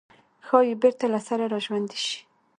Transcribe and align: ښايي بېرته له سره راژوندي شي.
ښايي 0.45 0.73
بېرته 0.81 1.05
له 1.13 1.19
سره 1.27 1.43
راژوندي 1.53 1.97
شي. 2.05 2.19